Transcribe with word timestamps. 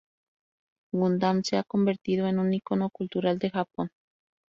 Gundam 0.93 1.43
se 1.43 1.57
ha 1.57 1.63
convertido 1.63 2.25
en 2.25 2.39
un 2.39 2.51
icono 2.55 2.89
cultural 2.89 3.37
de 3.37 3.51
Japón. 3.51 3.91